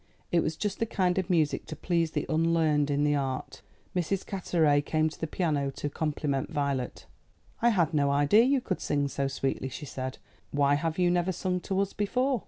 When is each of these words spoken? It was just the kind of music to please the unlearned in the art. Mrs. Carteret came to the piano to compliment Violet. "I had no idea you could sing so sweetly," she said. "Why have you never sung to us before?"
It 0.31 0.39
was 0.39 0.55
just 0.55 0.79
the 0.79 0.87
kind 0.87 1.19
of 1.19 1.29
music 1.29 1.67
to 1.67 1.75
please 1.75 2.09
the 2.09 2.25
unlearned 2.27 2.89
in 2.89 3.03
the 3.03 3.13
art. 3.13 3.61
Mrs. 3.95 4.25
Carteret 4.25 4.83
came 4.83 5.09
to 5.09 5.19
the 5.21 5.27
piano 5.27 5.69
to 5.75 5.91
compliment 5.91 6.51
Violet. 6.51 7.05
"I 7.61 7.69
had 7.69 7.93
no 7.93 8.09
idea 8.09 8.41
you 8.43 8.61
could 8.61 8.81
sing 8.81 9.07
so 9.09 9.27
sweetly," 9.27 9.69
she 9.69 9.85
said. 9.85 10.17
"Why 10.49 10.73
have 10.73 10.97
you 10.97 11.11
never 11.11 11.31
sung 11.31 11.59
to 11.59 11.79
us 11.81 11.93
before?" 11.93 12.39